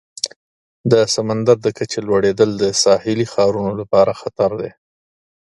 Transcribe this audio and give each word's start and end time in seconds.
د 0.91 0.93
سمندر 1.15 1.57
د 1.61 1.67
کچې 1.77 1.99
لوړیدل 2.07 2.49
د 2.57 2.63
ساحلي 2.83 3.25
ښارونو 3.33 3.71
لپاره 3.81 4.11
خطر 4.21 4.51
دی. 4.61 4.71